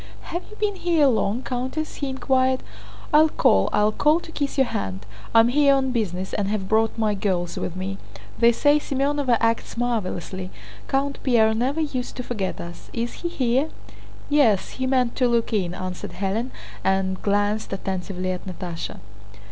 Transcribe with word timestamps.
"Have 0.33 0.41
you 0.49 0.55
been 0.55 0.77
here 0.77 1.05
long, 1.05 1.43
Countess?" 1.43 1.97
he 1.97 2.09
inquired. 2.09 2.63
"I'll 3.13 3.29
call, 3.29 3.69
I'll 3.71 3.91
call 3.91 4.19
to 4.21 4.31
kiss 4.31 4.57
your 4.57 4.65
hand. 4.65 5.05
I'm 5.35 5.49
here 5.49 5.75
on 5.75 5.91
business 5.91 6.33
and 6.33 6.47
have 6.47 6.67
brought 6.67 6.97
my 6.97 7.13
girls 7.13 7.55
with 7.55 7.75
me. 7.75 7.99
They 8.39 8.51
say 8.51 8.79
Semënova 8.79 9.37
acts 9.39 9.77
marvelously. 9.77 10.49
Count 10.87 11.19
Pierre 11.21 11.53
never 11.53 11.81
used 11.81 12.15
to 12.15 12.23
forget 12.23 12.59
us. 12.59 12.89
Is 12.93 13.13
he 13.21 13.29
here?" 13.29 13.69
"Yes, 14.27 14.69
he 14.71 14.87
meant 14.87 15.15
to 15.17 15.27
look 15.27 15.53
in," 15.53 15.75
answered 15.75 16.13
Hélène, 16.13 16.49
and 16.83 17.21
glanced 17.21 17.71
attentively 17.71 18.31
at 18.31 18.47
Natásha. 18.47 19.01